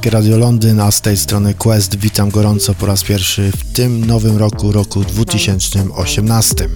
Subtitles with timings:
[0.00, 4.04] Polskie Radio Londyn, a z tej strony Quest witam gorąco po raz pierwszy w tym
[4.04, 6.68] nowym roku, roku 2018.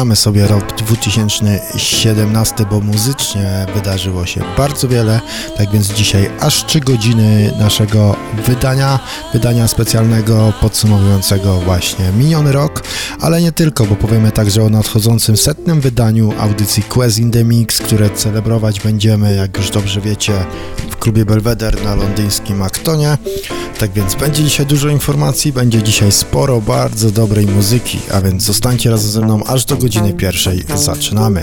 [0.00, 5.20] Wspominamy sobie rok 2017, bo muzycznie wydarzyło się bardzo wiele.
[5.56, 8.16] Tak więc dzisiaj aż 3 godziny naszego
[8.46, 8.98] wydania,
[9.32, 12.82] wydania specjalnego podsumowującego właśnie miniony rok,
[13.20, 17.78] ale nie tylko, bo powiemy także o nadchodzącym setnym wydaniu audycji Quest in the Mix,
[17.78, 20.32] które celebrować będziemy, jak już dobrze wiecie,
[20.90, 23.18] w klubie Belvedere na londyńskim Aktonie.
[23.80, 28.90] Tak więc będzie dzisiaj dużo informacji, będzie dzisiaj sporo bardzo dobrej muzyki, a więc zostańcie
[28.90, 30.64] razem ze mną aż do godziny pierwszej.
[30.74, 31.42] Zaczynamy.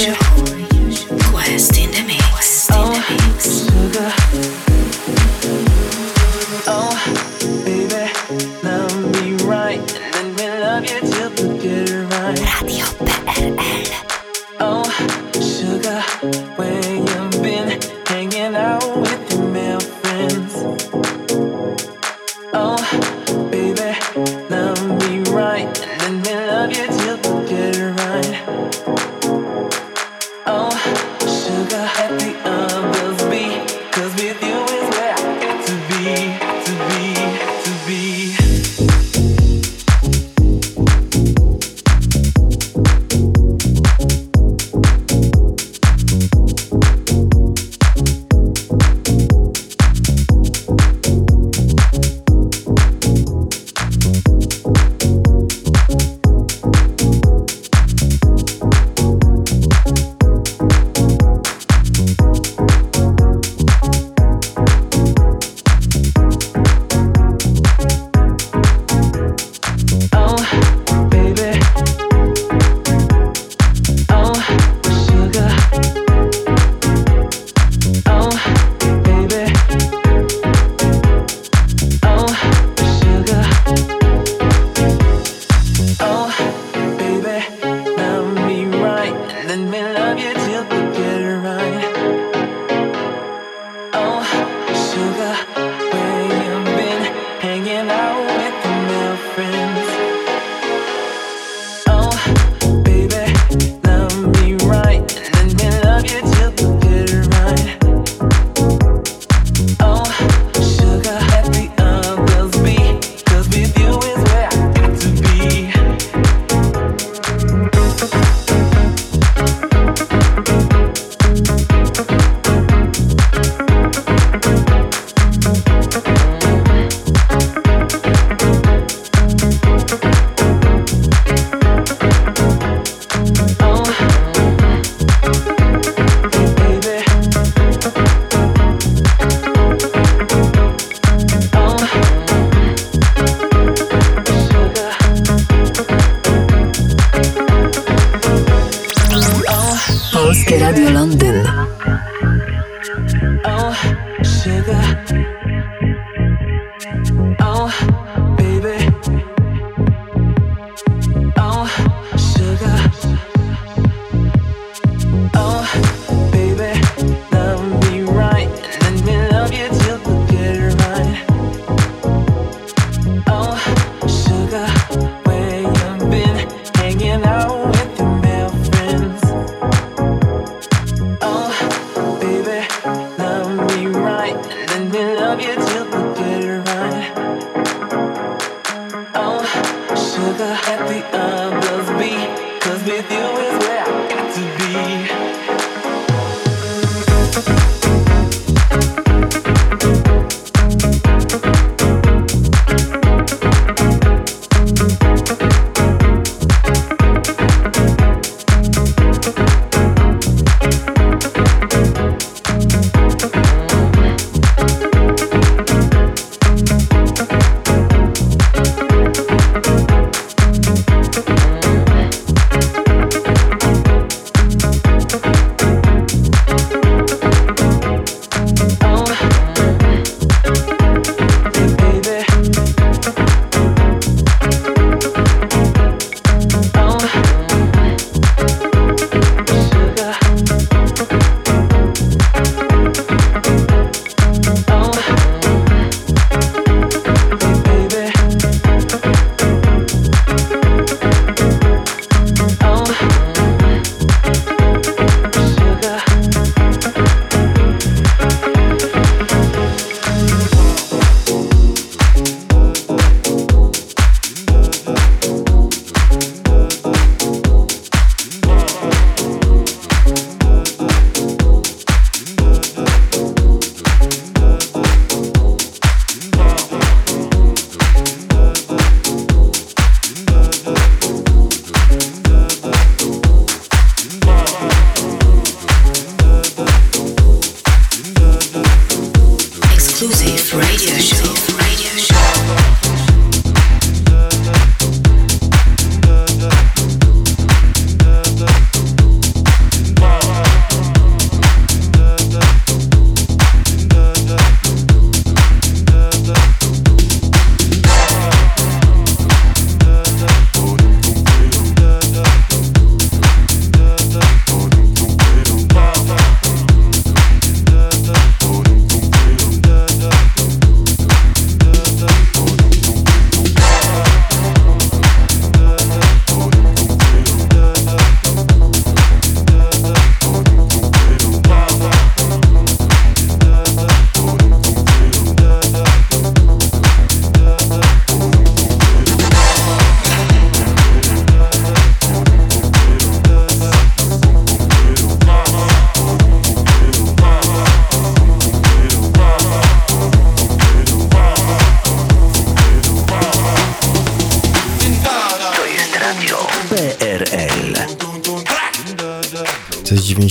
[0.00, 0.39] you.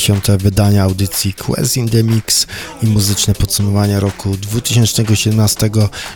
[0.09, 0.41] 90.
[0.41, 2.47] wydanie audycji Quest in the Mix
[2.83, 5.69] i muzyczne podsumowanie roku 2017.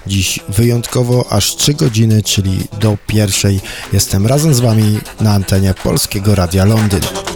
[0.08, 3.62] Dziś wyjątkowo aż 3 godziny, czyli do pierwszej.
[3.94, 7.33] Jestem razem z Wami na antenie Polskiego Radia Londyn.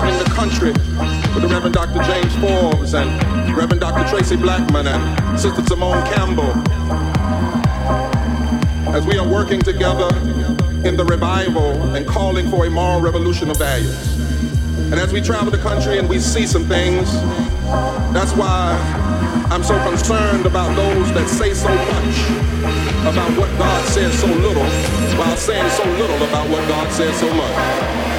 [0.00, 0.72] Traveling the country
[1.34, 2.02] with the Reverend Dr.
[2.02, 3.10] James Forbes and
[3.54, 4.08] Reverend Dr.
[4.08, 6.52] Tracy Blackman and Sister Simone Campbell
[8.94, 10.08] as we are working together
[10.88, 14.18] in the revival and calling for a moral revolution of values.
[14.90, 17.12] And as we travel the country and we see some things,
[18.14, 18.78] that's why
[19.50, 24.64] I'm so concerned about those that say so much about what God says so little
[25.18, 28.09] while saying so little about what God says so much.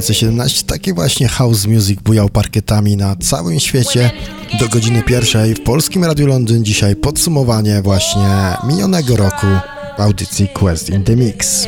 [0.00, 4.10] 2017, taki właśnie house music bujał parkietami na całym świecie.
[4.60, 9.46] Do godziny pierwszej w Polskim Radiu Londyn dzisiaj podsumowanie właśnie minionego roku
[9.98, 11.66] audycji Quest in the Mix.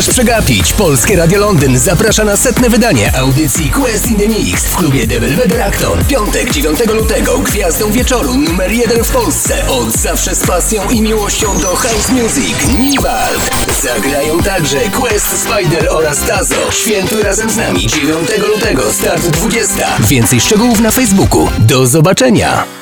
[0.00, 0.72] Możesz przegapić.
[0.72, 5.62] Polskie Radio Londyn zaprasza na setne wydanie audycji Quest in the Mix w klubie Devil
[5.62, 6.04] Acton.
[6.04, 9.66] Piątek 9 lutego gwiazdą wieczoru numer jeden w Polsce.
[9.68, 13.50] Od zawsze z pasją i miłością do house music Niwald.
[13.82, 16.72] Zagrają także Quest Spider oraz Tazo.
[16.72, 19.86] Świętuj razem z nami 9 lutego, start 20.
[20.00, 21.48] Więcej szczegółów na Facebooku.
[21.58, 22.79] Do zobaczenia!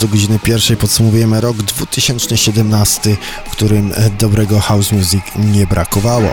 [0.00, 6.28] Do godziny pierwszej podsumowujemy rok 2017, w którym dobrego house music nie brakowało.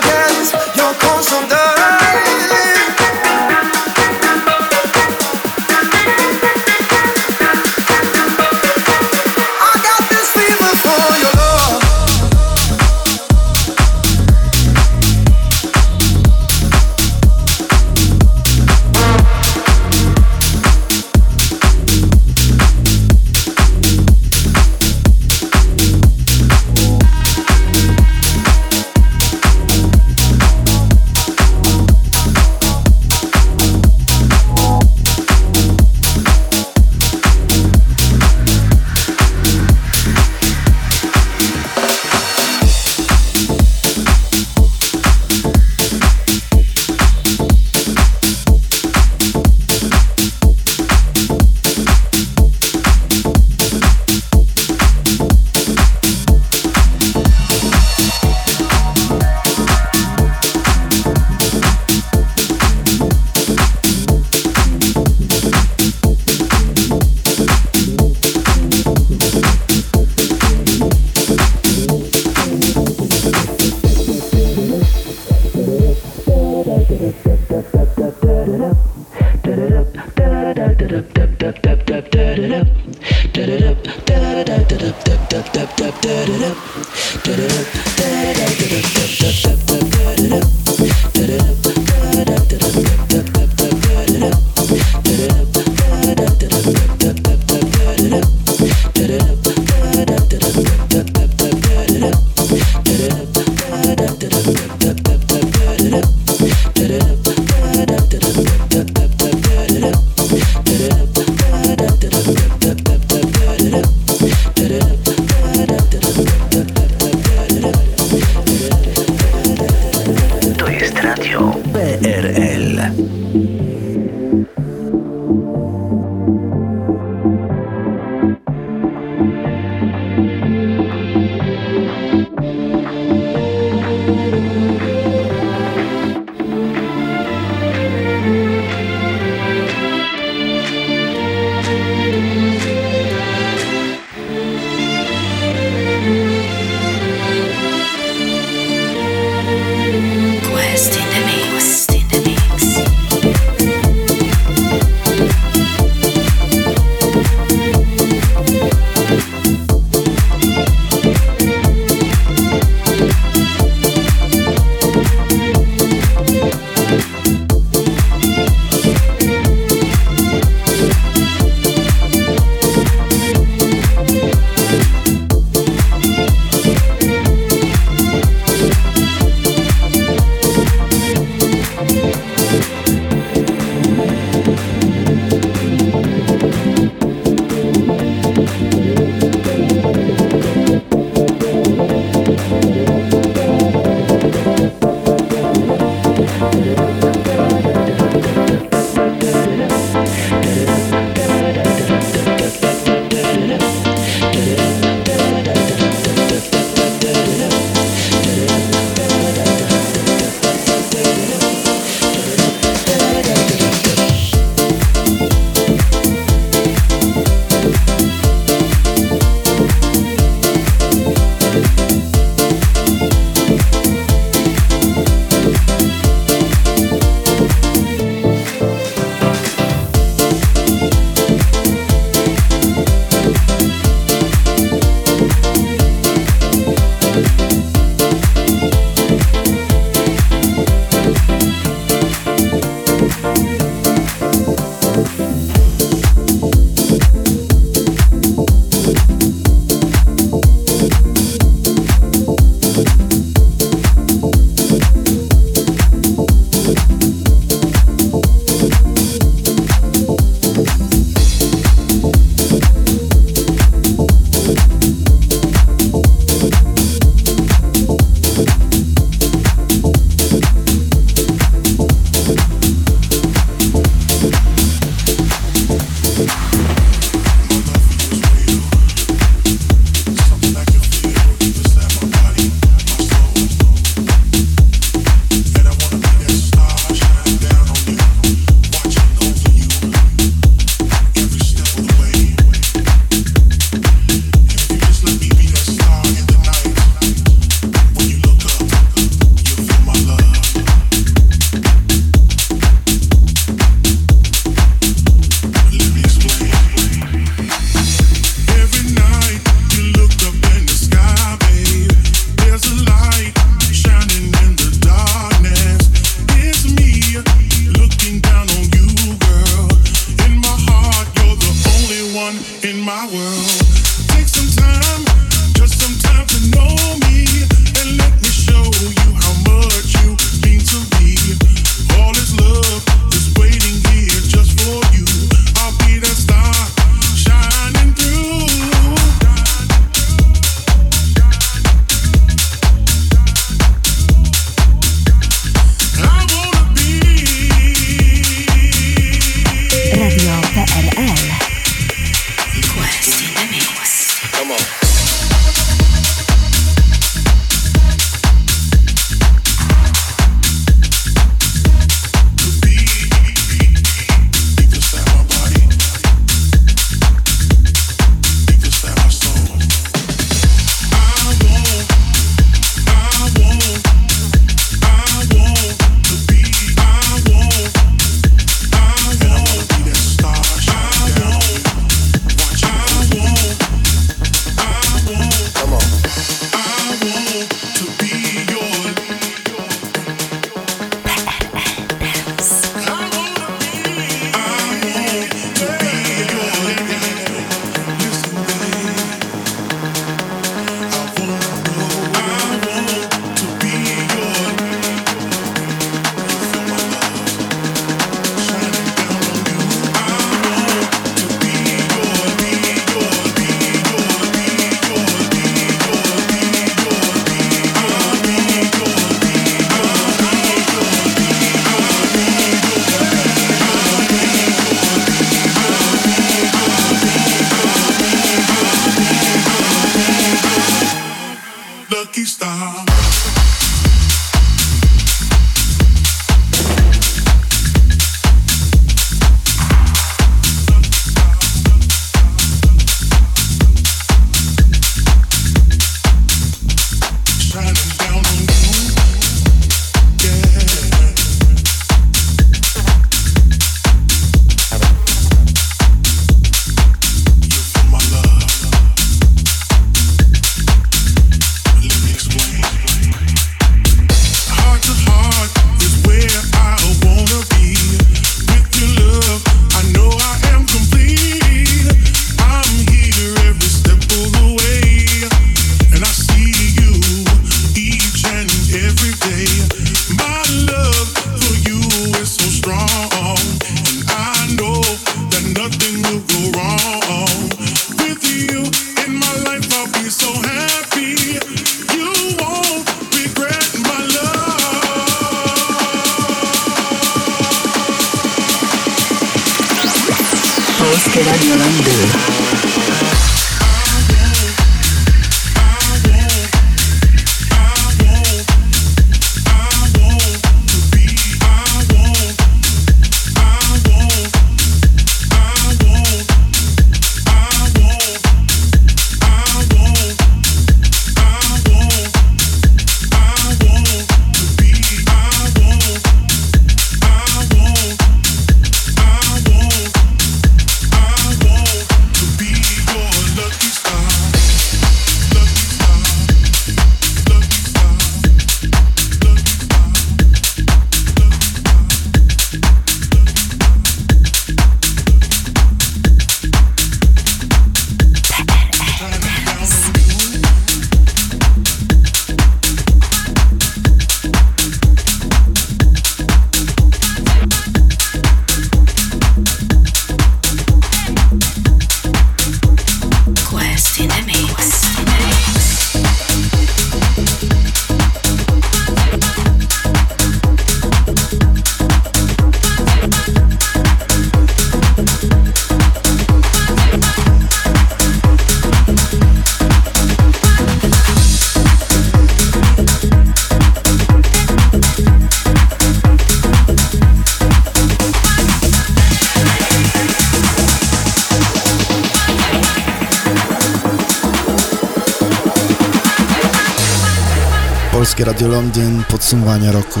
[599.26, 600.00] Podsumowanie roku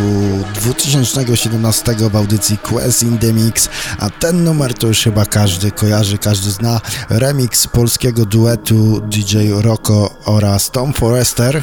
[0.54, 3.68] 2017 w audycji Quest in the Mix,
[3.98, 6.80] a ten numer to już chyba każdy kojarzy, każdy zna.
[7.10, 11.62] Remix polskiego duetu DJ Rocco oraz Tom Forrester.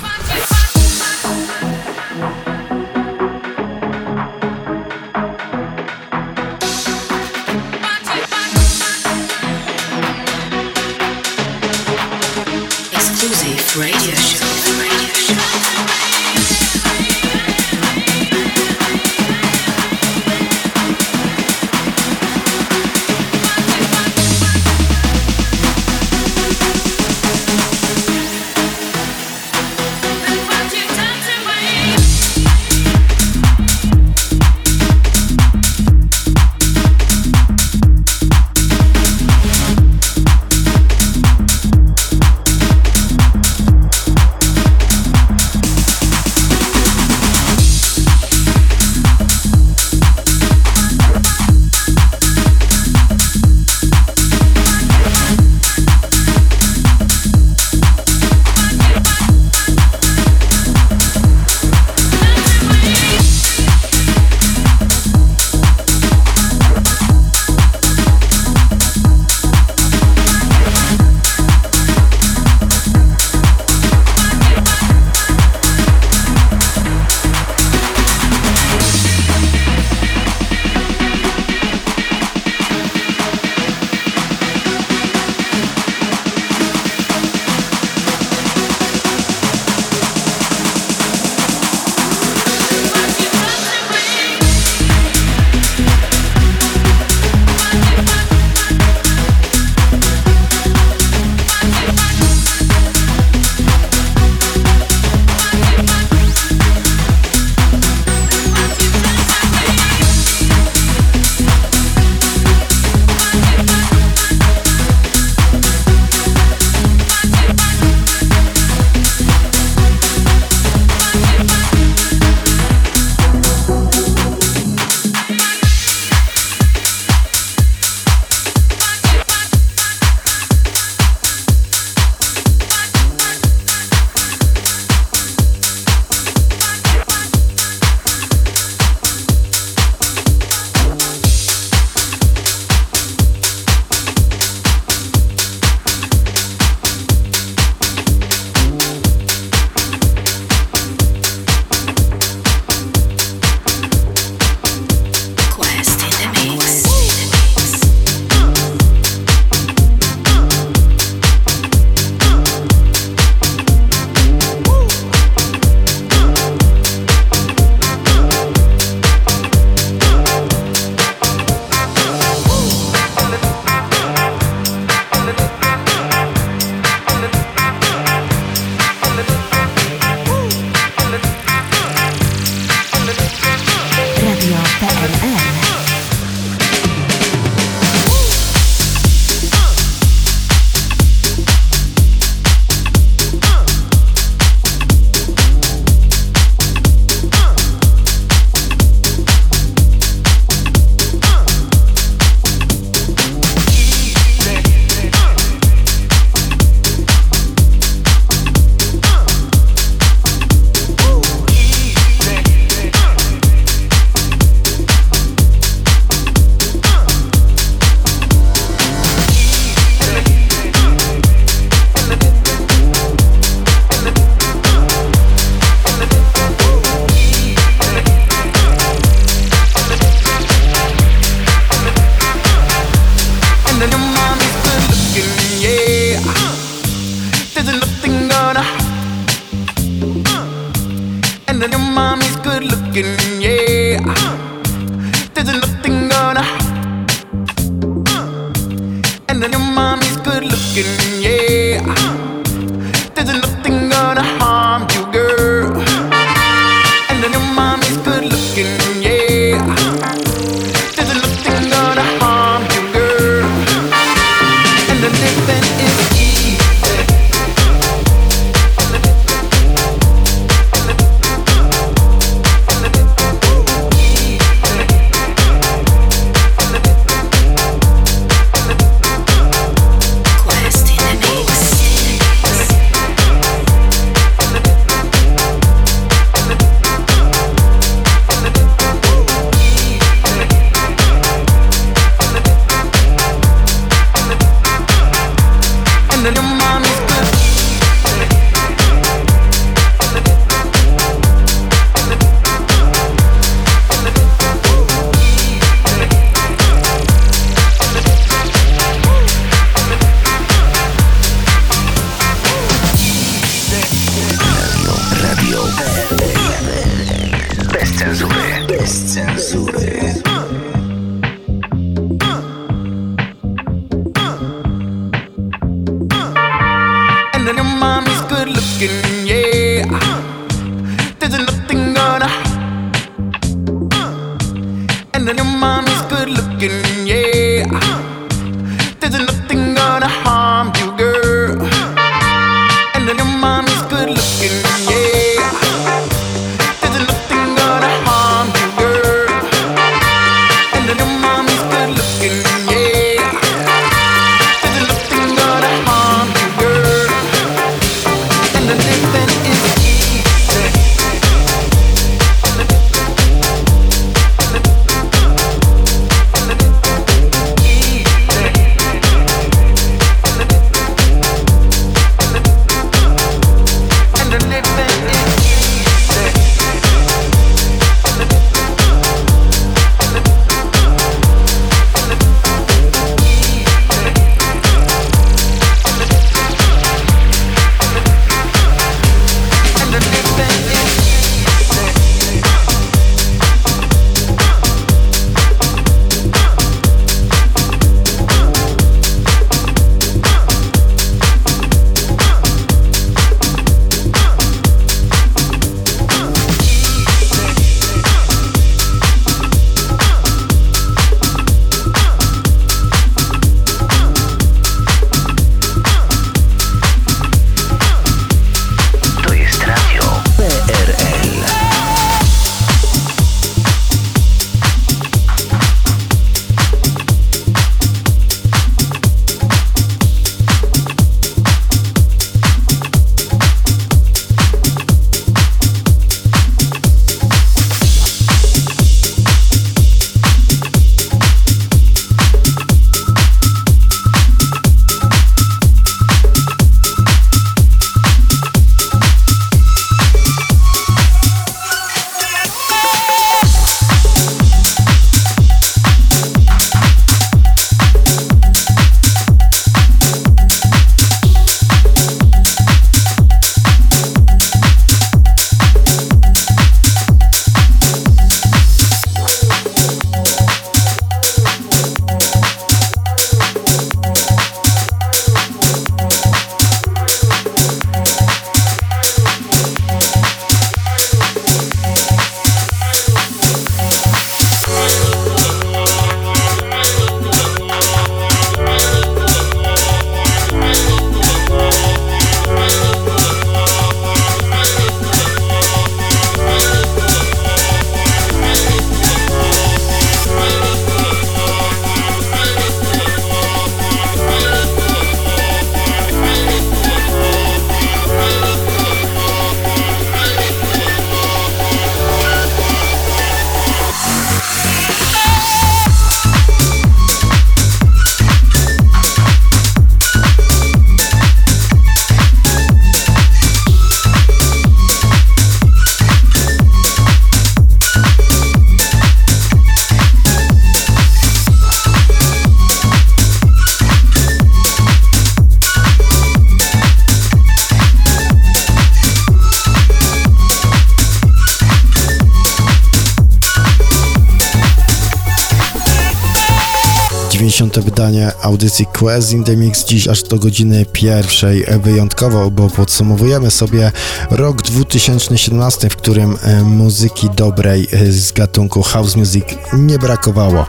[548.41, 553.91] Audycji Quest in the Mix dziś aż do godziny pierwszej wyjątkowo, bo podsumowujemy sobie
[554.32, 560.66] rok 2017, w którym e, muzyki dobrej e, z gatunku house music nie brakowało.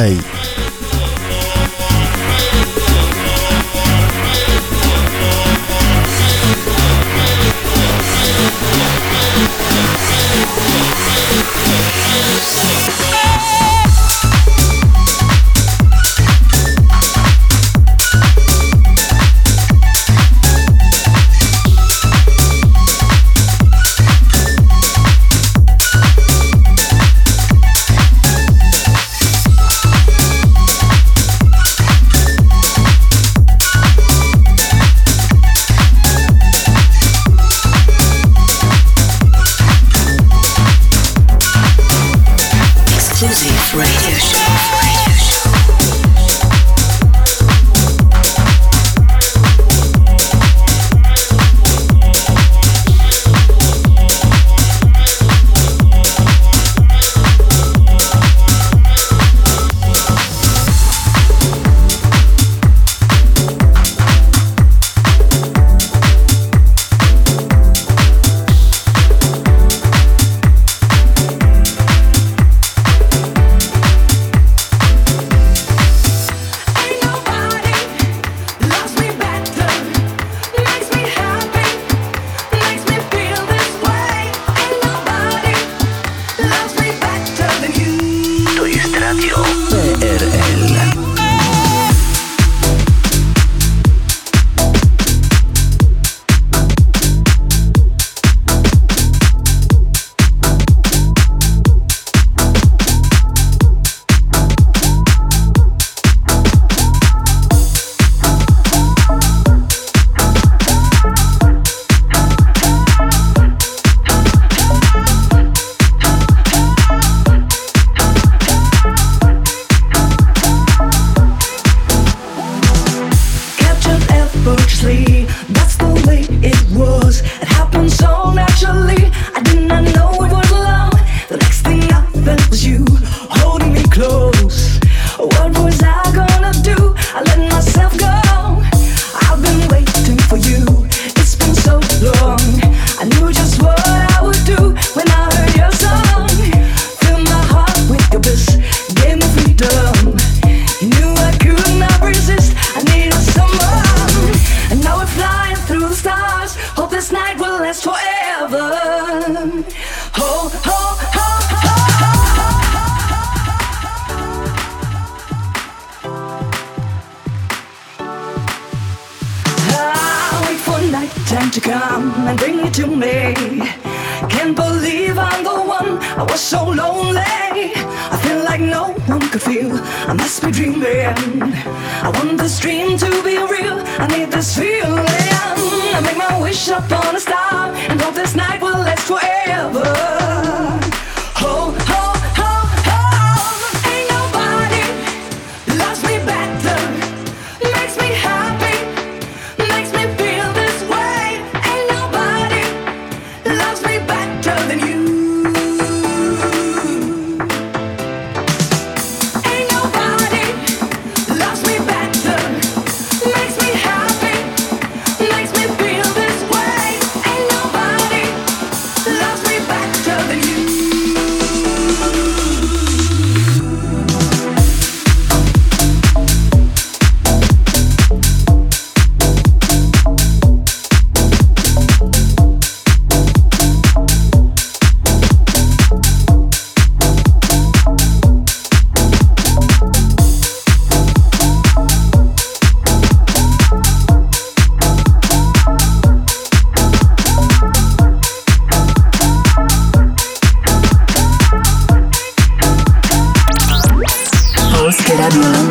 [255.29, 255.66] Babylon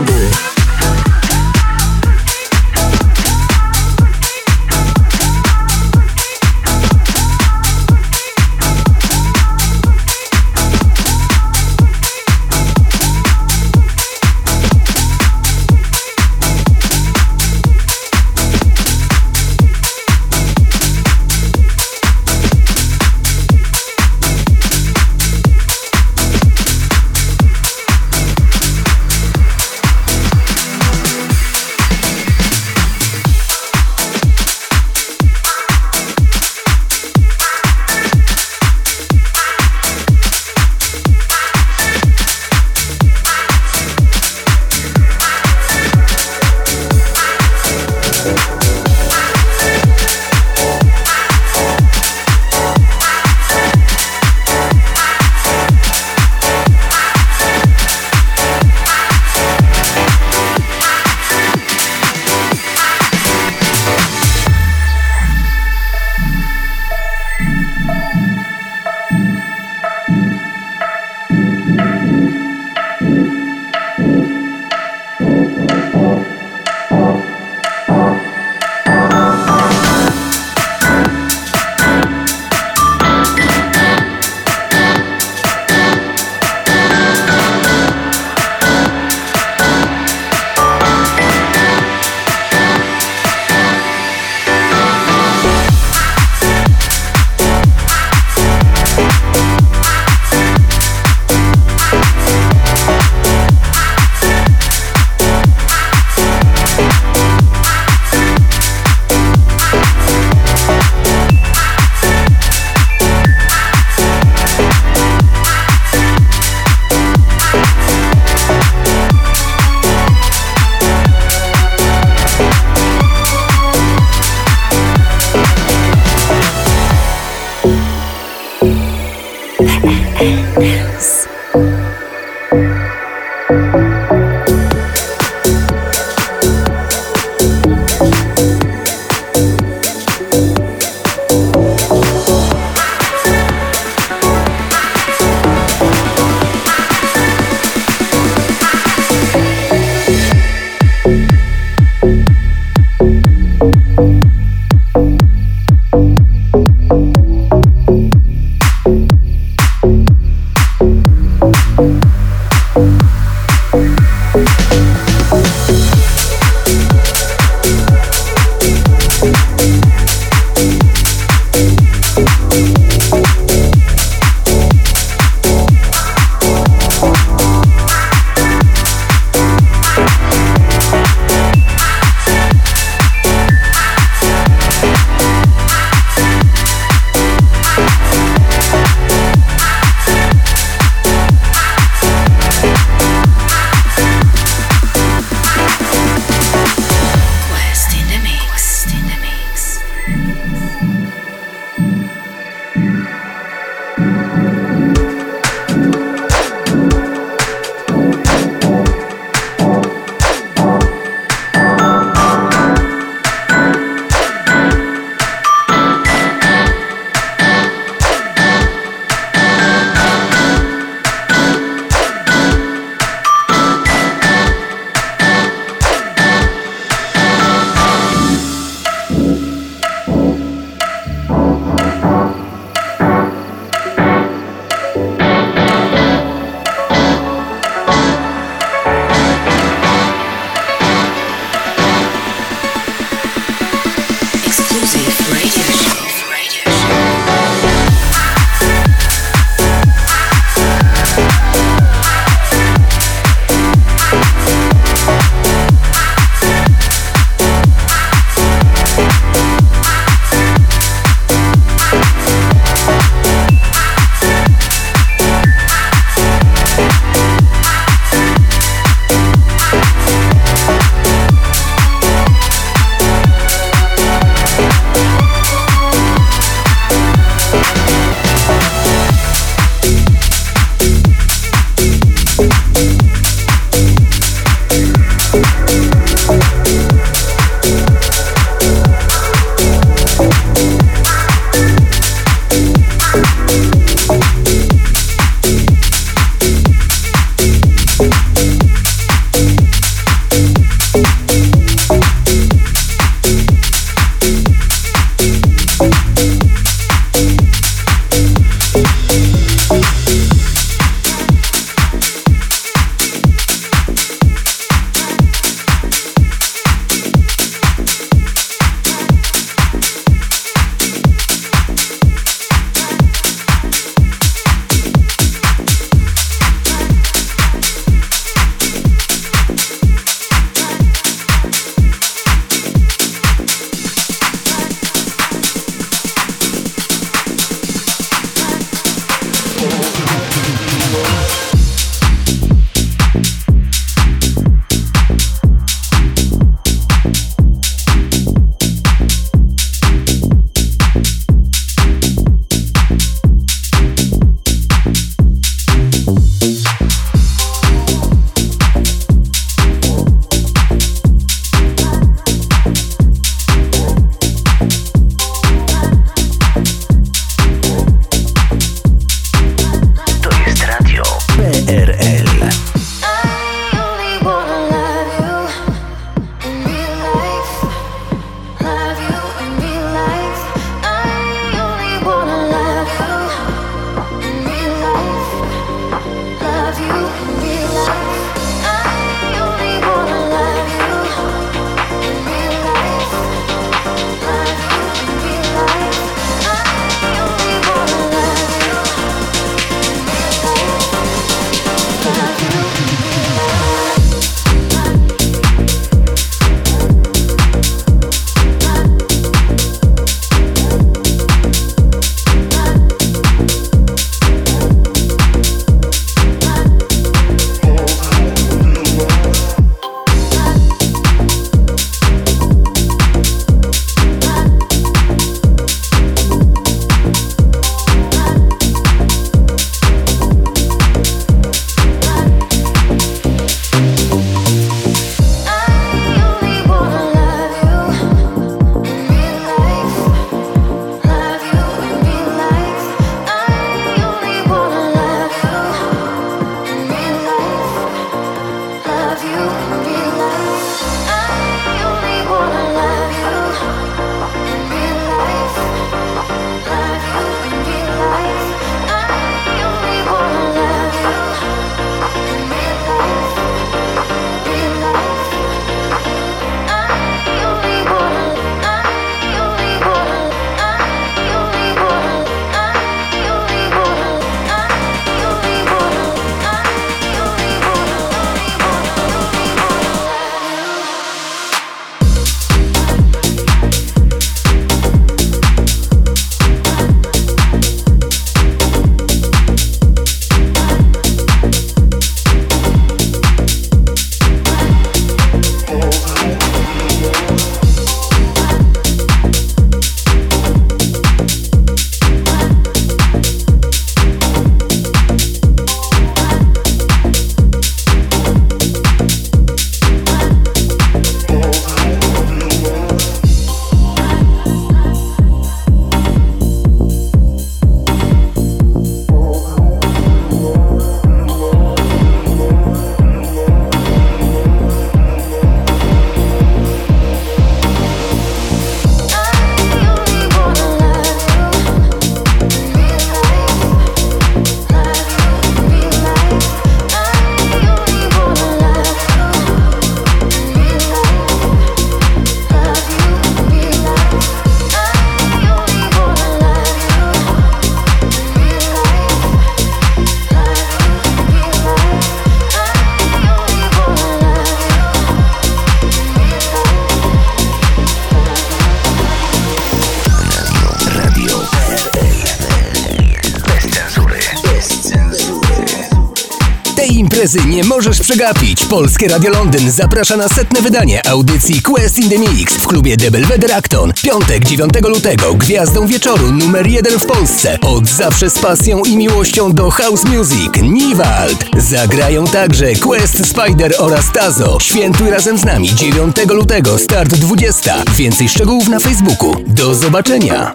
[567.44, 568.66] Nie możesz przegapić.
[568.66, 573.12] Polskie Radio Londyn zaprasza na setne wydanie audycji Quest in the Mix w klubie The
[573.12, 573.94] Belvedere Acton.
[574.04, 577.60] Piątek 9 lutego, gwiazdą wieczoru numer jeden w Polsce.
[577.62, 580.52] Od zawsze z pasją i miłością do house music.
[580.62, 581.46] Niwald.
[581.58, 584.58] Zagrają także Quest Spider oraz Tazo.
[584.62, 587.84] Świętuj razem z nami 9 lutego, start 20.
[587.96, 589.36] Więcej szczegółów na Facebooku.
[589.48, 590.52] Do zobaczenia.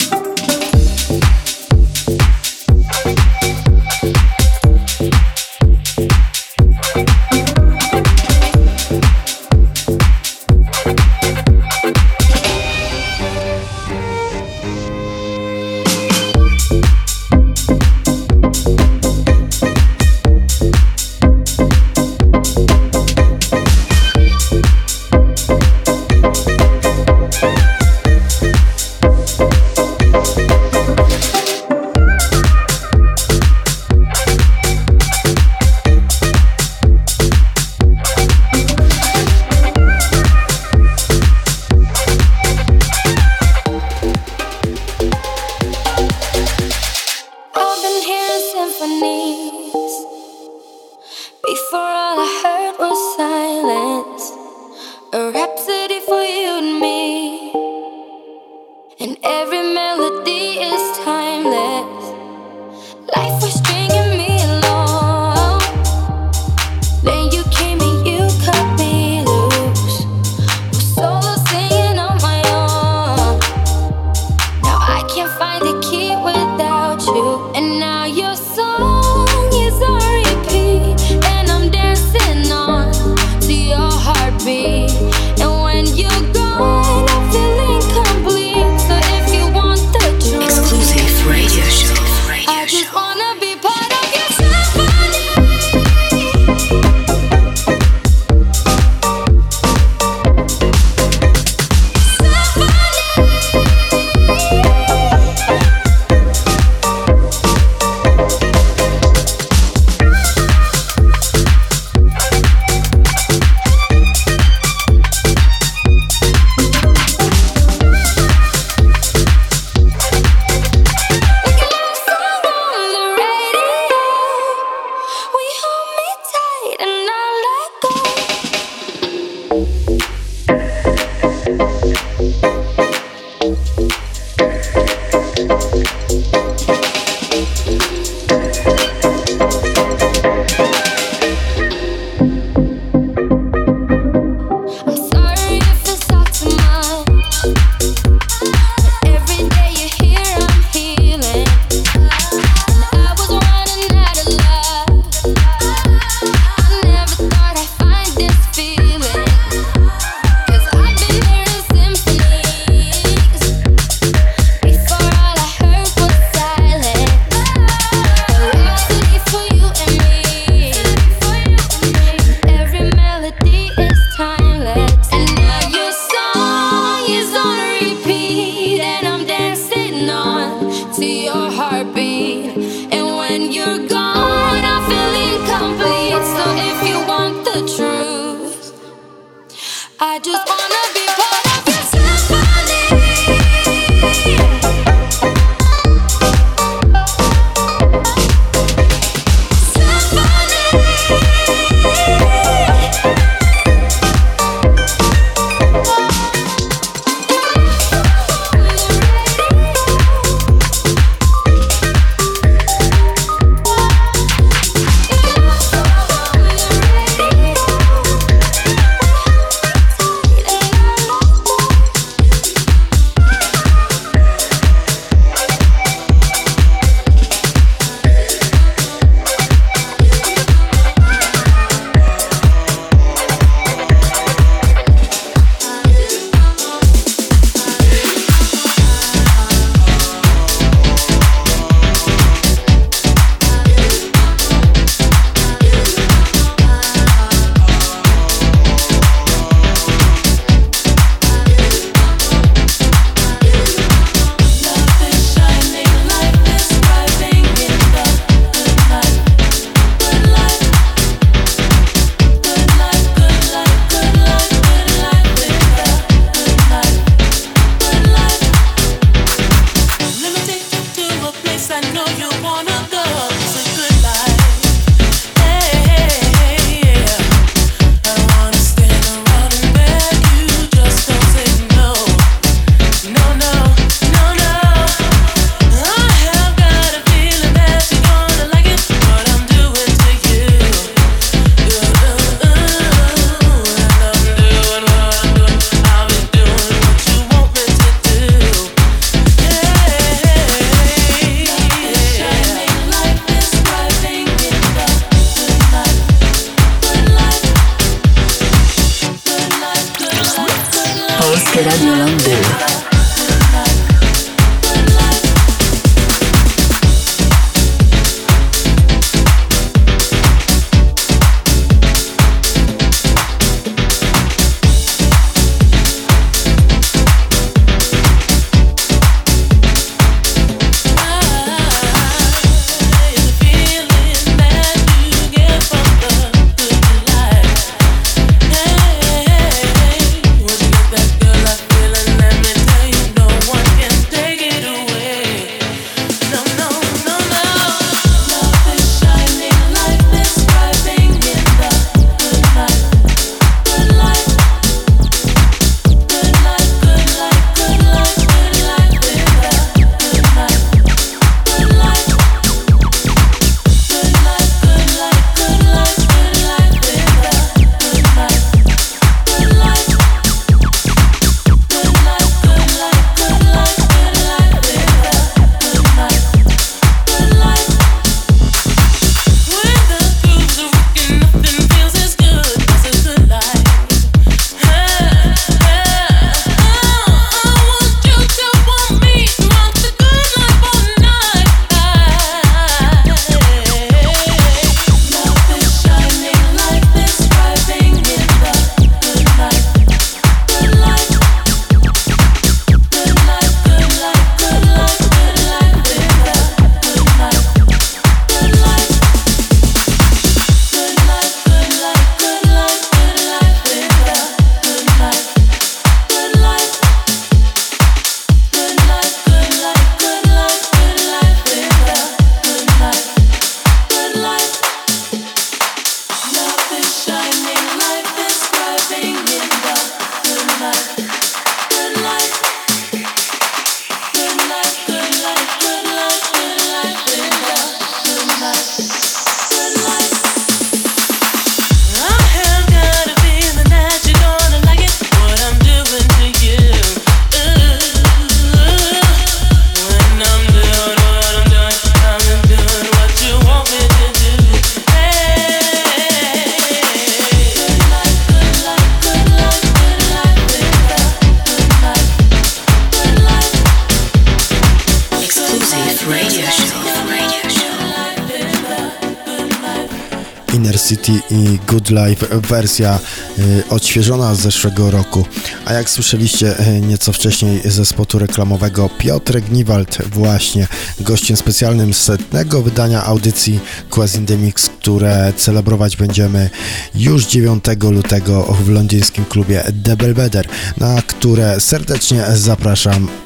[471.90, 472.98] Live wersja
[473.38, 475.26] y, odświeżona z zeszłego roku.
[475.64, 480.66] A jak słyszeliście y, nieco wcześniej ze spotu reklamowego, Piotr Gniwald właśnie
[481.00, 483.60] gościem specjalnym setnego wydania audycji
[483.90, 486.50] Quasi The Mix, które celebrować będziemy
[486.94, 490.48] już 9 lutego w londyńskim klubie The Belvedere,
[490.78, 493.19] na które serdecznie zapraszam.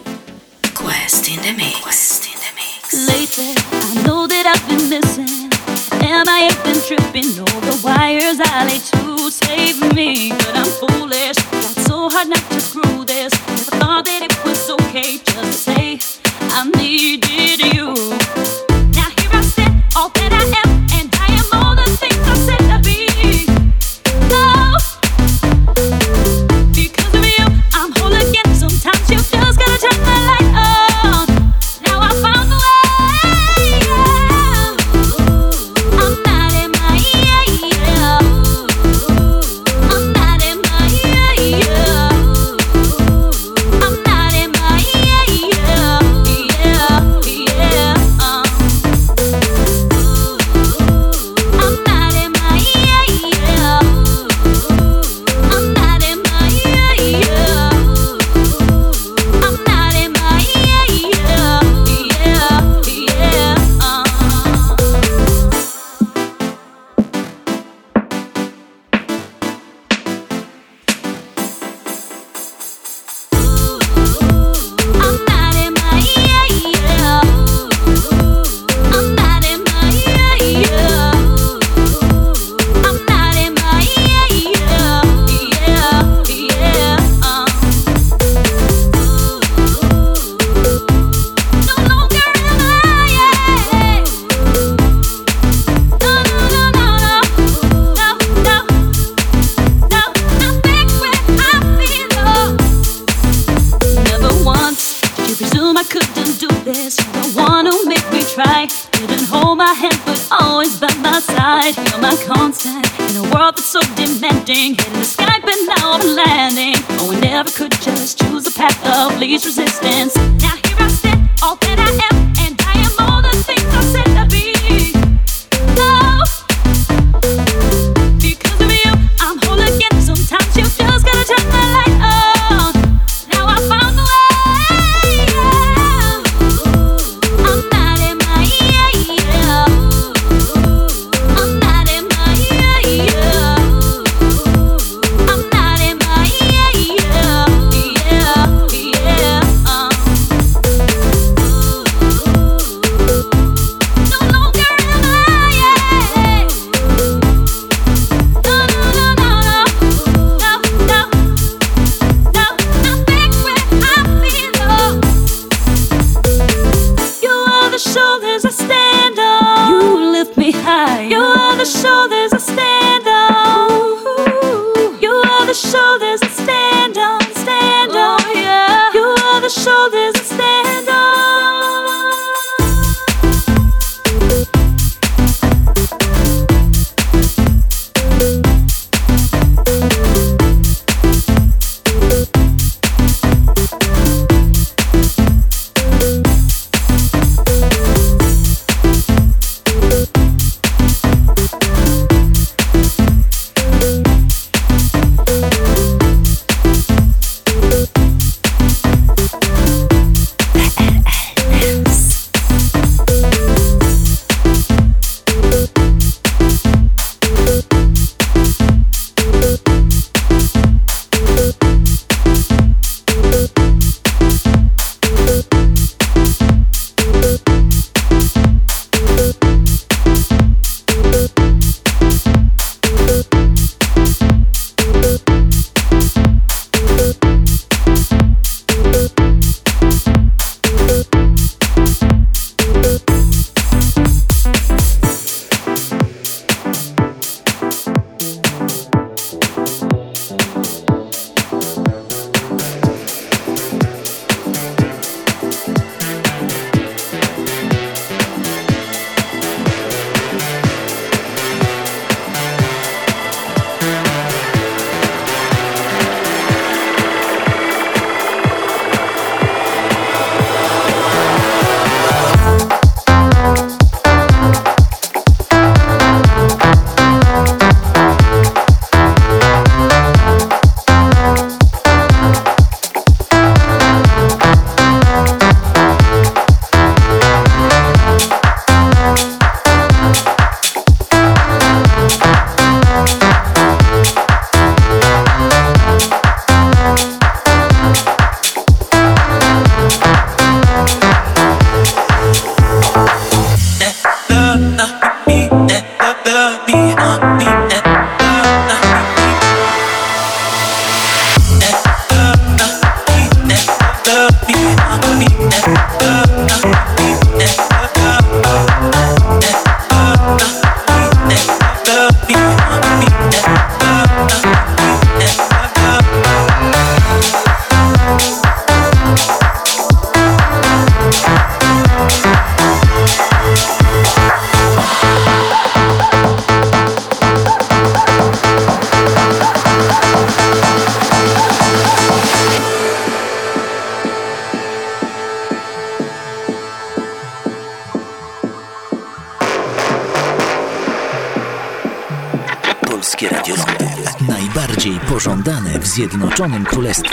[356.35, 357.04] Zjednoczonym Królestwie.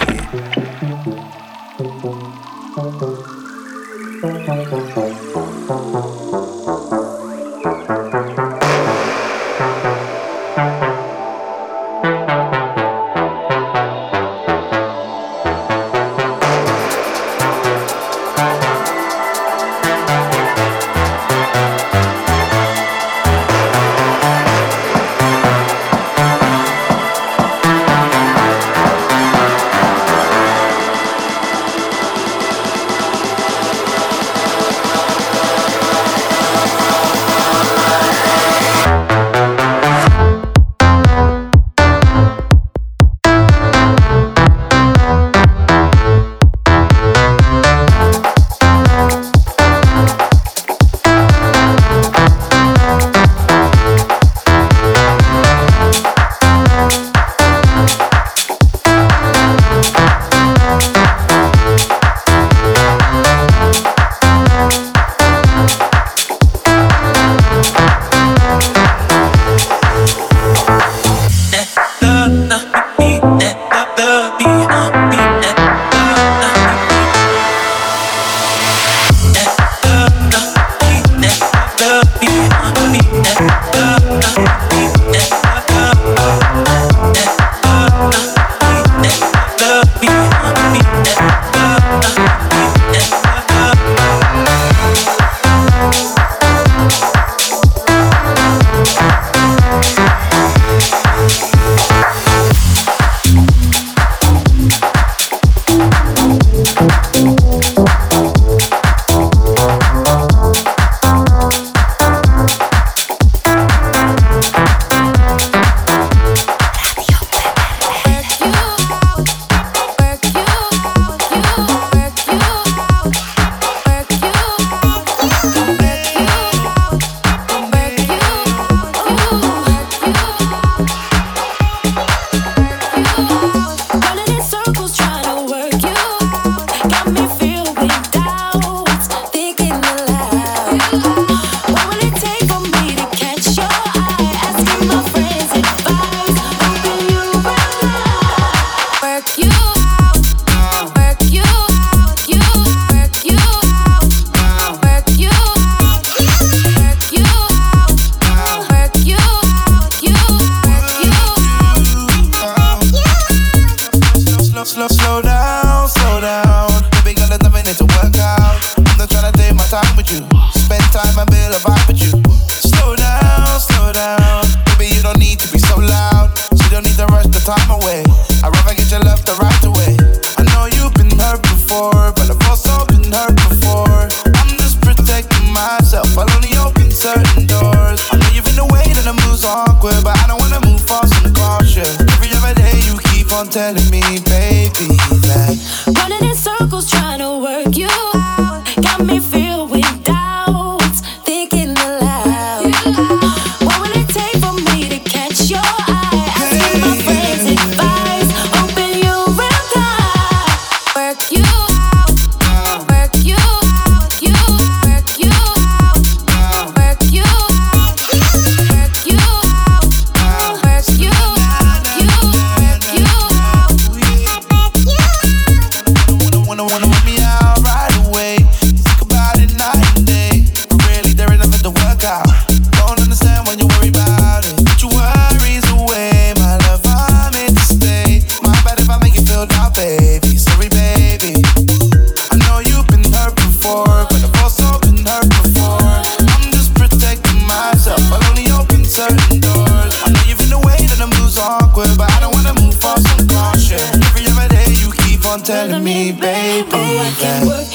[251.71, 253.71] awkward, but I don't wanna move fast, I'm.
[253.71, 257.70] Every other day you keep on telling me, baby, oh, I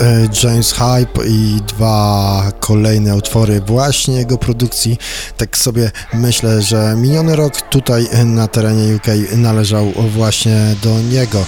[0.00, 4.98] E, James Hype i dwa kolejne utwory właśnie jego produkcji.
[5.36, 9.06] Tak sobie myślę, że miniony rok tutaj na terenie UK
[9.36, 11.44] należał właśnie do niego.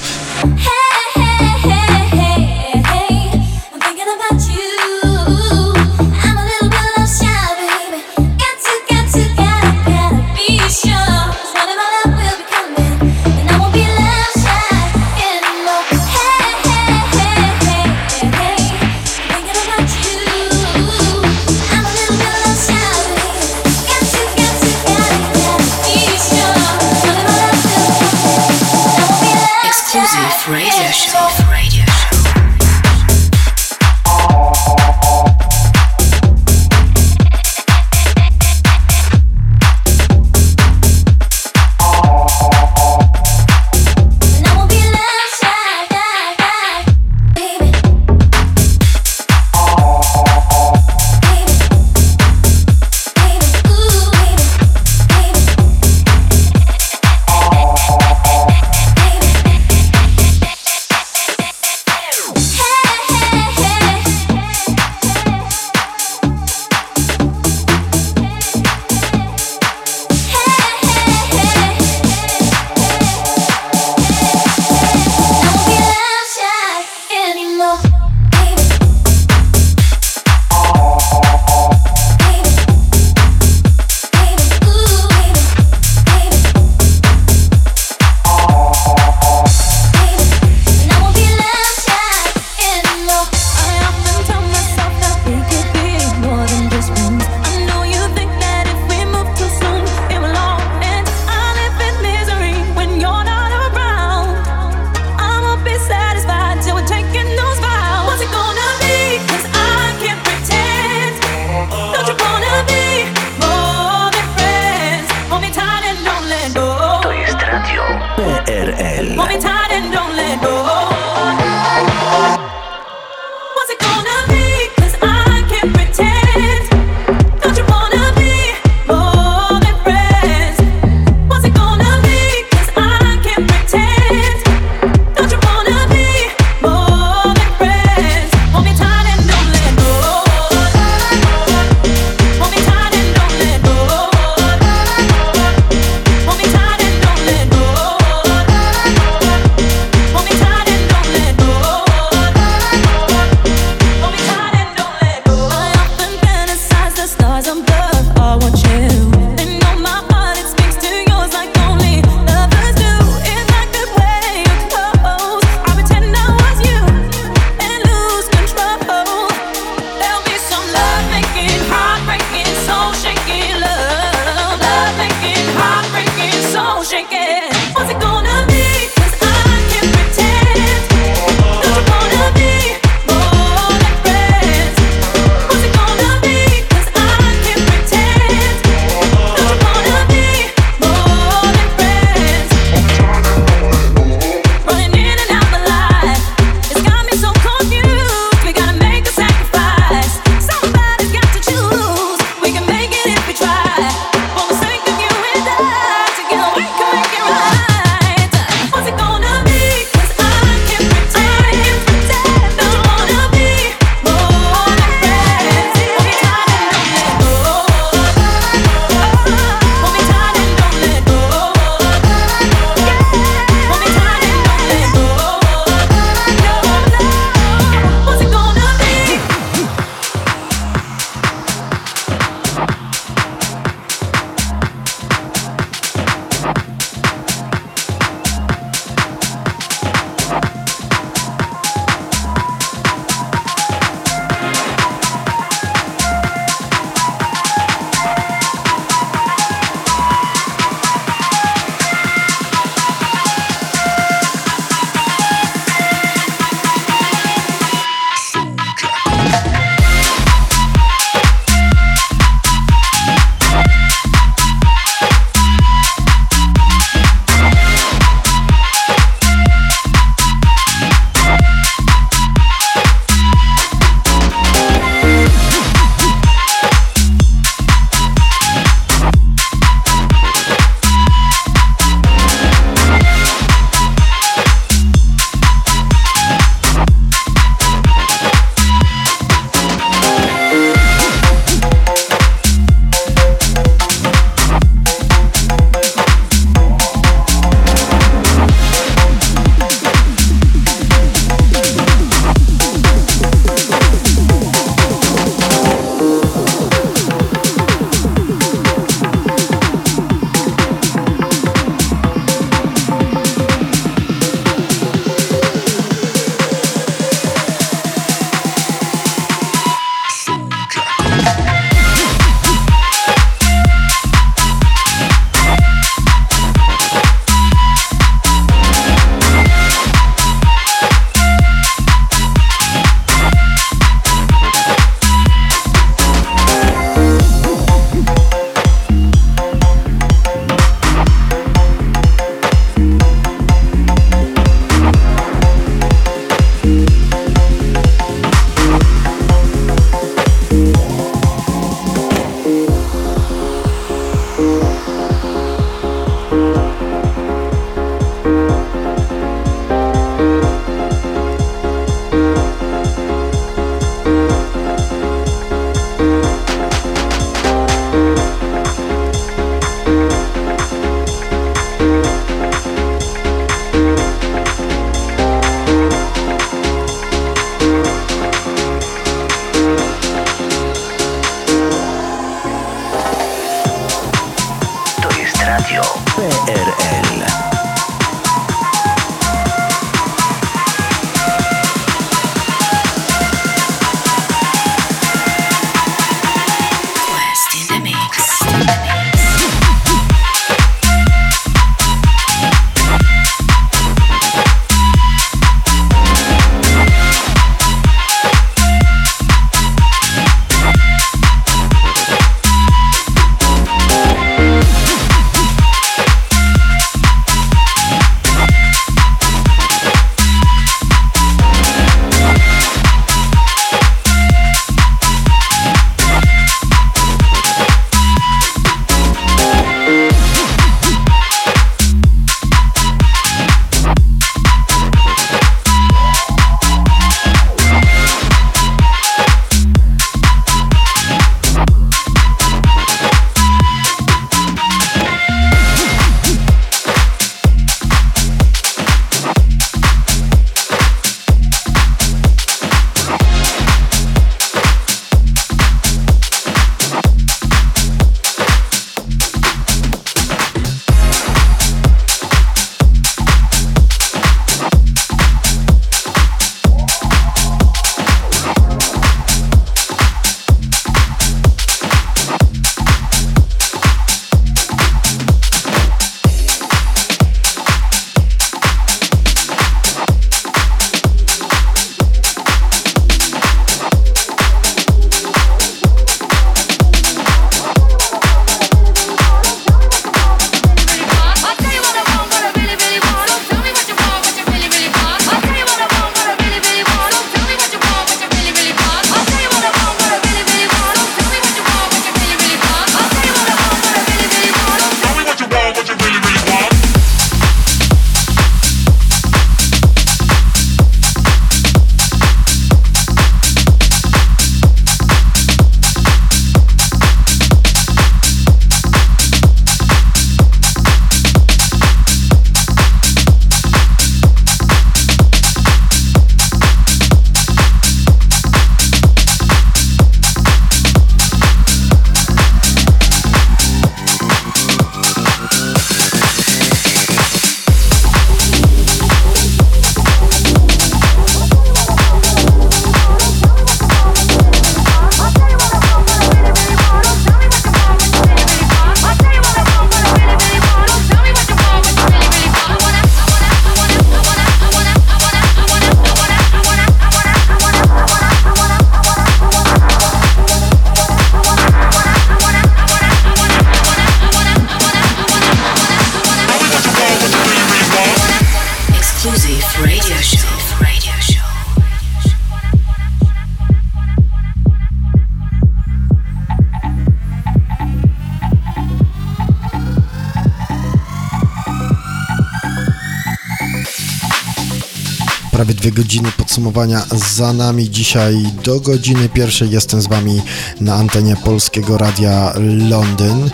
[585.62, 587.06] Prawie dwie godziny podsumowania
[587.36, 587.90] za nami.
[587.90, 590.42] Dzisiaj do godziny pierwszej jestem z Wami
[590.80, 592.52] na antenie Polskiego Radia
[592.88, 593.50] Londyn.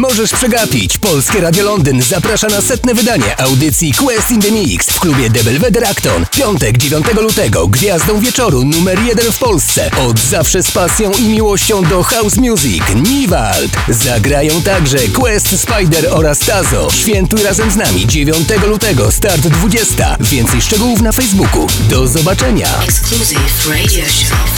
[0.00, 0.98] Możesz przegapić.
[0.98, 5.44] Polskie Radio Londyn zaprasza na setne wydanie audycji Quest in the Mix w klubie The
[5.44, 6.26] Belvedere Acton.
[6.30, 9.90] Piątek 9 lutego, gwiazdą wieczoru numer jeden w Polsce.
[10.08, 12.82] Od zawsze z pasją i miłością do house music.
[12.94, 13.72] Niwald.
[13.88, 16.88] Zagrają także Quest Spider oraz Tazo.
[16.90, 20.16] Świętuj razem z nami 9 lutego, start 20.
[20.20, 21.66] Więcej szczegółów na Facebooku.
[21.90, 22.68] Do zobaczenia.
[22.82, 24.49] Exclusive radio show.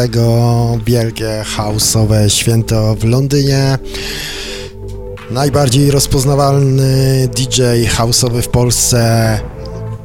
[0.00, 3.78] Lutego wielkie house'owe święto w Londynie.
[5.30, 7.62] Najbardziej rozpoznawalny DJ
[7.96, 9.40] house'owy w Polsce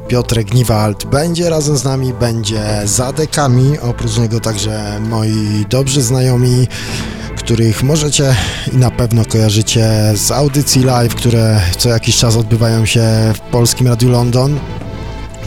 [0.07, 6.67] Piotrek Niwald będzie razem z nami, będzie za dekami, oprócz niego także moi dobrzy znajomi,
[7.37, 8.35] których możecie
[8.73, 13.87] i na pewno kojarzycie z audycji live, które co jakiś czas odbywają się w Polskim
[13.87, 14.59] Radiu London,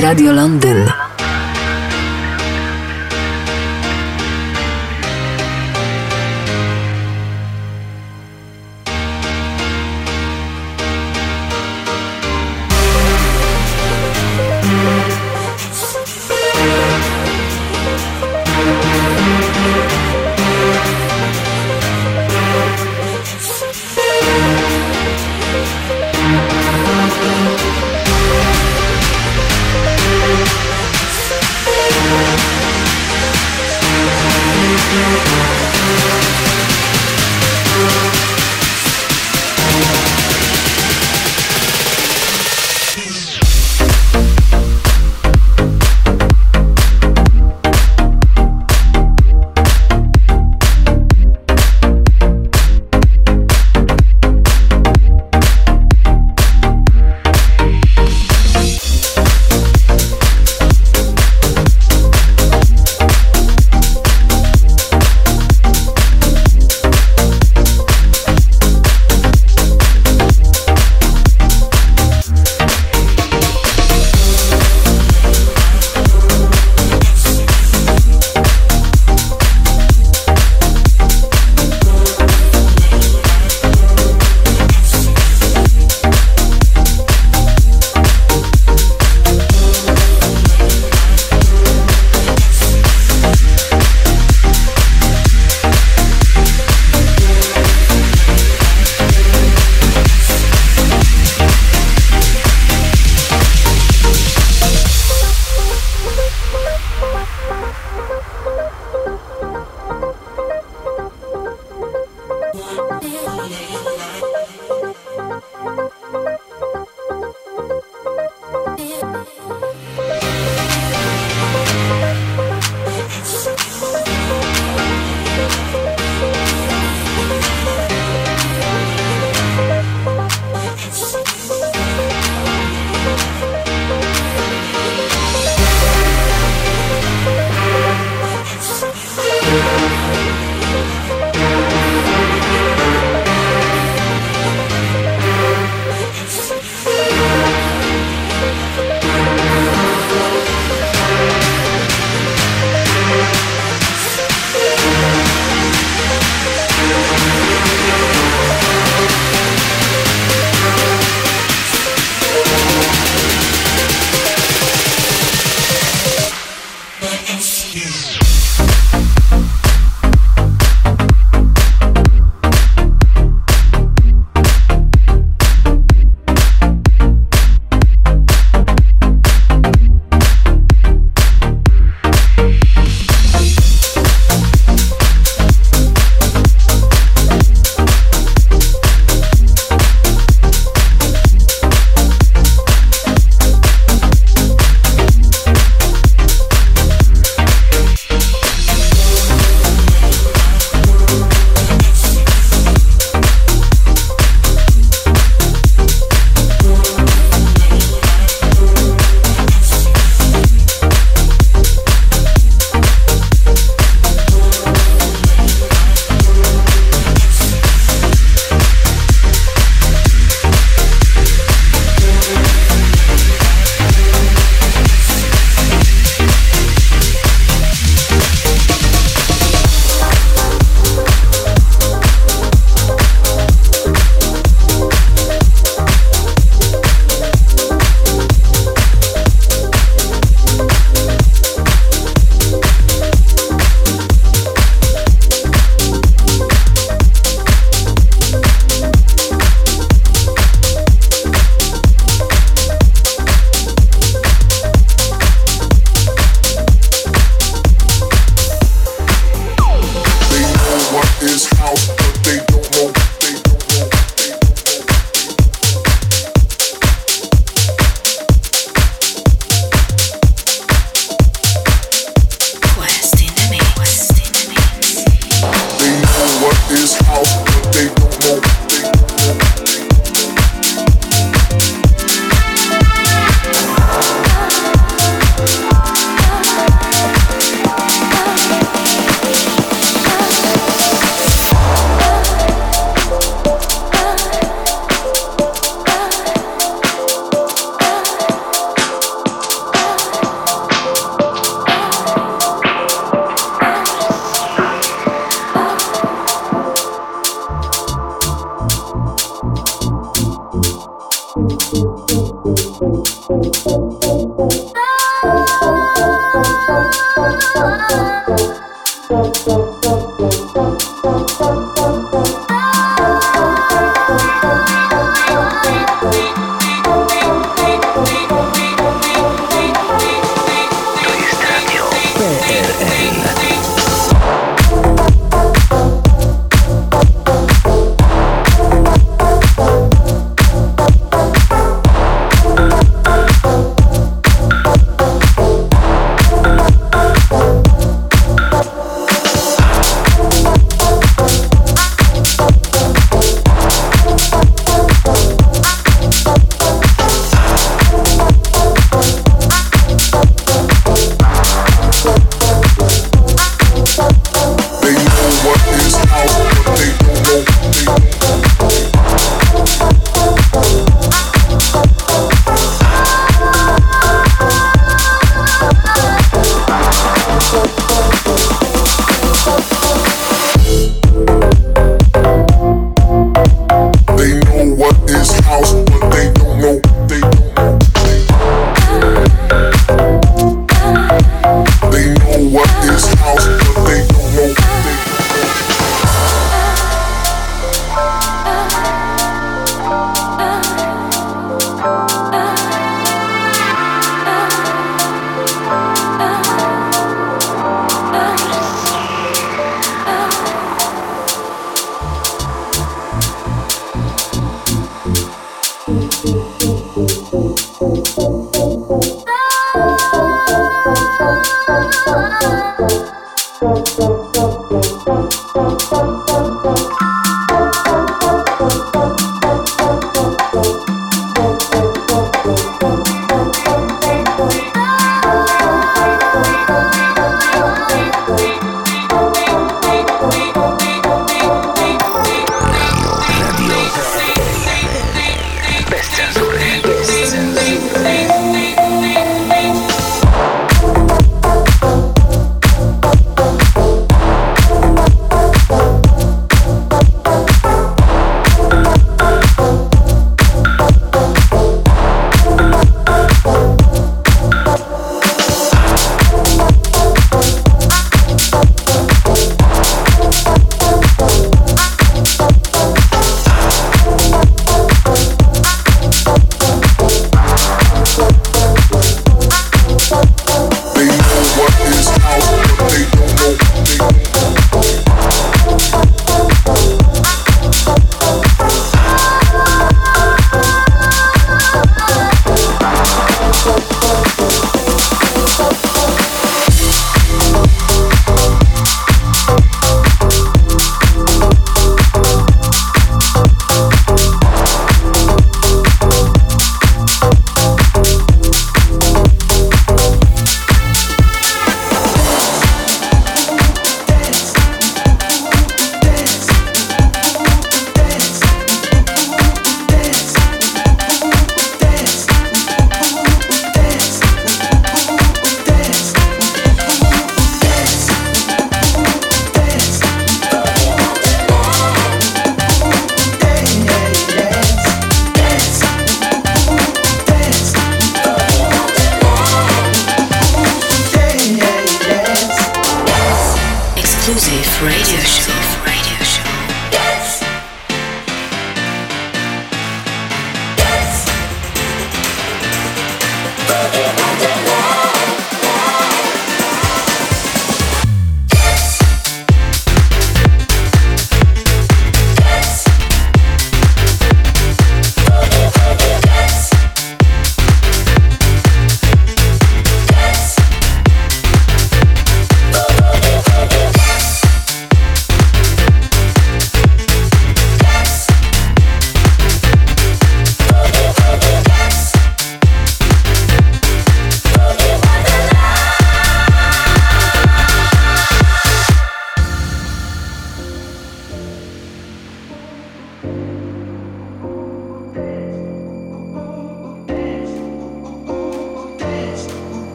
[0.00, 0.71] Radio Londyn.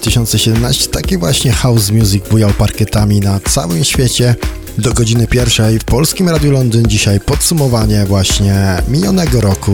[0.00, 4.34] 2017 taki właśnie house music bujał parkietami na całym świecie.
[4.78, 9.72] Do godziny pierwszej w Polskim Radiu Londyn dzisiaj podsumowanie właśnie minionego roku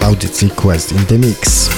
[0.00, 1.70] audycji Quest in the Mix.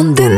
[0.00, 0.29] Radio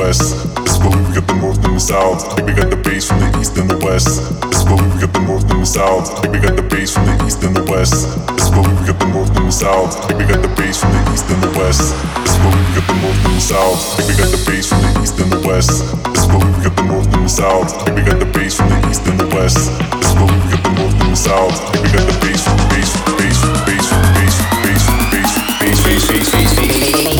[0.00, 0.32] west.
[0.64, 2.24] is where we got the north and the south.
[2.32, 4.08] I think we got the base from the east and the west.
[4.48, 6.08] This is where we got the north and the south.
[6.16, 8.08] I think we got the base from the east and the west.
[8.32, 9.92] This is where we got the north and the south.
[10.00, 11.84] I think we got the base from the east and the west.
[12.16, 13.80] This is where we got the north and the south.
[13.84, 15.72] I think we got the base from the east and the west.
[16.08, 17.68] This is where we got the north and the south.
[17.68, 19.60] I think we got the base from the east and the west.
[20.00, 21.56] It's where we got the north and the south.
[21.60, 26.04] I we got the base from the base, base, base, base, base, base, base, base,
[26.08, 27.19] base, base, base.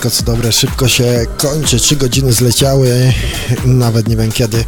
[0.00, 1.78] Wszystko co dobre szybko się kończy.
[1.78, 3.12] Trzy godziny zleciały,
[3.64, 4.64] nawet nie wiem kiedy.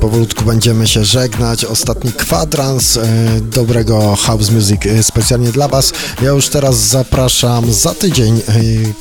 [0.00, 1.64] Powolutku będziemy się żegnać.
[1.64, 3.06] Ostatni kwadrans e,
[3.40, 5.92] dobrego house music e, specjalnie dla Was.
[6.22, 8.40] Ja już teraz zapraszam za tydzień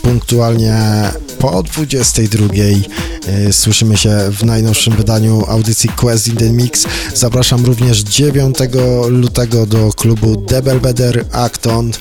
[0.02, 0.78] punktualnie
[1.40, 2.48] po 22.
[3.52, 6.86] Słyszymy się w najnowszym wydaniu audycji Quest in the Mix.
[7.16, 8.58] Zapraszam również 9
[9.08, 11.92] lutego do klubu The Belvedere Acton.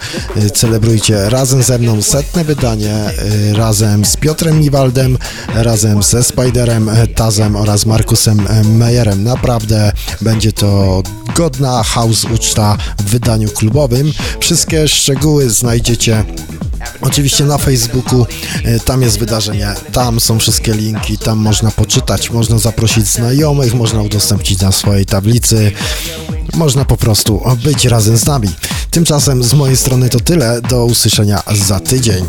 [0.55, 2.95] Celebrujcie razem ze mną setne wydanie
[3.25, 5.19] Y, razem z Piotrem Niwaldem,
[5.55, 9.25] razem ze Spiderem Tazem oraz Markusem Meyerem.
[9.25, 11.03] Naprawdę będzie to
[11.35, 14.13] godna house uczta w wydaniu klubowym.
[14.41, 16.25] Wszystkie szczegóły znajdziecie
[17.05, 18.27] Oczywiście na Facebooku,
[18.67, 24.03] y, tam jest wydarzenie, tam są wszystkie linki, tam można poczytać, można zaprosić znajomych, można
[24.03, 25.73] udostępnić na swojej tablicy,
[26.55, 28.49] można po prostu być razem z nami.
[28.91, 32.25] Tymczasem z mojej strony to tyle, do usłyszenia za tydzień.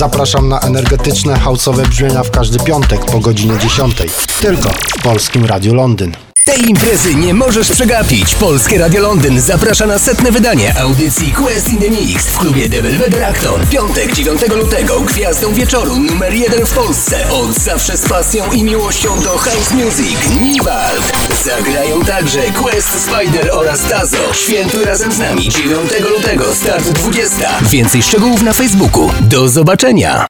[0.00, 3.96] Zapraszam na energetyczne, houseowe brzmienia w każdy piątek po godzinie 10.
[4.40, 6.16] Tylko w Polskim Radiu Londyn.
[6.44, 8.34] Tej imprezy nie możesz przegapić.
[8.34, 12.98] Polskie Radio Londyn zaprasza na setne wydanie audycji Quest in the Mix w klubie Devil
[12.98, 13.66] Redrakton.
[13.66, 17.30] Piątek 9 lutego gwiazdą wieczoru numer jeden w Polsce.
[17.30, 21.29] Od zawsze z pasją i miłością do house music Niwald.
[21.44, 24.34] Zagrają także Quest Spider oraz Tazo.
[24.34, 27.48] Świętuj razem z nami 9 lutego, start 20.
[27.62, 29.10] Więcej szczegółów na Facebooku.
[29.20, 30.18] Do zobaczenia!